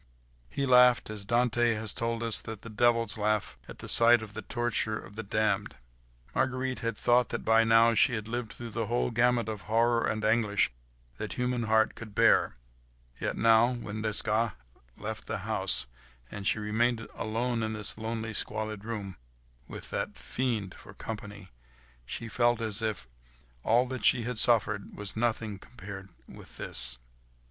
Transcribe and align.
He 0.49 0.65
laughed, 0.65 1.11
as 1.11 1.25
Dante 1.25 1.75
has 1.75 1.93
told 1.93 2.23
us 2.23 2.41
that 2.41 2.63
the 2.63 2.71
devils 2.71 3.19
laugh 3.19 3.55
at 3.67 3.87
sight 3.87 4.23
of 4.23 4.33
the 4.33 4.41
torture 4.41 4.97
of 4.97 5.15
the 5.15 5.21
damned. 5.21 5.75
Marguerite 6.33 6.79
had 6.79 6.97
thought 6.97 7.29
that 7.29 7.45
by 7.45 7.63
now 7.63 7.93
she 7.93 8.15
had 8.15 8.27
lived 8.27 8.53
through 8.53 8.71
the 8.71 8.87
whole 8.87 9.11
gamut 9.11 9.47
of 9.47 9.61
horror 9.69 10.07
and 10.07 10.25
anguish 10.25 10.71
that 11.17 11.33
human 11.33 11.65
heart 11.69 11.93
could 11.93 12.15
bear; 12.15 12.55
yet 13.19 13.37
now, 13.37 13.73
when 13.75 14.01
Desgas 14.01 14.53
left 14.97 15.27
the 15.27 15.37
house, 15.45 15.85
and 16.31 16.47
she 16.47 16.57
remained 16.57 17.07
alone 17.13 17.61
in 17.61 17.73
this 17.73 17.95
lonely, 17.95 18.33
squalid 18.33 18.83
room, 18.83 19.17
with 19.67 19.91
that 19.91 20.17
fiend 20.17 20.73
for 20.73 20.95
company, 20.95 21.49
she 22.07 22.27
felt 22.27 22.59
as 22.59 22.81
if 22.81 23.07
all 23.61 23.85
that 23.85 24.03
she 24.03 24.23
had 24.23 24.39
suffered 24.39 24.95
was 24.97 25.15
nothing 25.15 25.59
compared 25.59 26.09
with 26.27 26.57
this. 26.57 26.97